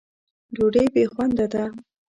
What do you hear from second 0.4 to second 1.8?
ډوډۍ بې خونده ده.